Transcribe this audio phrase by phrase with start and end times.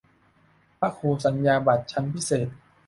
[0.79, 2.47] พระครูสัญญาบัตรชั้นพิเศษ